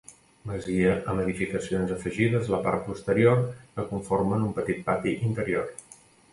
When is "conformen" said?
3.93-4.51